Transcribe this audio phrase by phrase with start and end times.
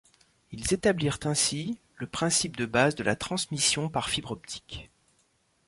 [0.51, 4.89] Ils établirent ainsi le principe de base de la transmission par fibre optique.